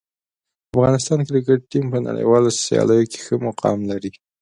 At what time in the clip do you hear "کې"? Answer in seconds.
3.11-3.19